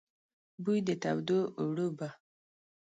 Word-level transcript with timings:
بوی 0.63 0.79
د 0.87 0.89
تودو 1.01 1.39
اوړو 1.59 1.87
به، 1.97 2.09